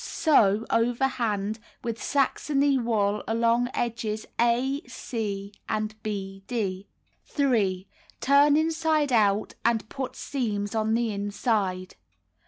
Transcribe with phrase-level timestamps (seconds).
[0.03, 5.99] Sew (overhand) with Saxony wool along edges o c and 6
[6.47, 6.87] d.
[7.25, 7.87] 3.
[8.19, 11.93] Turn inside out to put seams on the inside.